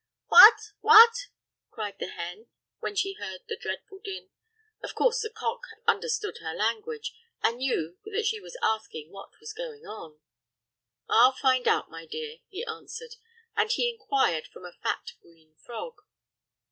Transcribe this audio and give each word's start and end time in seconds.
"Wat! 0.31 0.73
wat!" 0.81 1.27
cried 1.69 1.97
the 1.99 2.07
hen, 2.07 2.47
when 2.79 2.95
she 2.95 3.13
heard 3.19 3.41
the 3.47 3.55
dreadful 3.55 3.99
din. 4.03 4.31
Of 4.81 4.95
course 4.95 5.21
the 5.21 5.29
cock 5.29 5.61
understood 5.85 6.39
her 6.39 6.55
language, 6.55 7.13
and 7.43 7.57
knew 7.59 7.99
that 8.05 8.25
she 8.25 8.39
was 8.39 8.57
asking 8.63 9.11
what 9.11 9.39
was 9.39 9.53
going 9.53 9.85
on. 9.85 10.19
"I'll 11.07 11.33
find 11.33 11.67
out, 11.67 11.91
my 11.91 12.07
dear," 12.07 12.39
he 12.49 12.65
answered, 12.65 13.17
and 13.55 13.71
he 13.71 13.91
inquired 13.91 14.47
from 14.47 14.65
a 14.65 14.71
fat, 14.81 15.11
green 15.21 15.53
frog. 15.57 16.01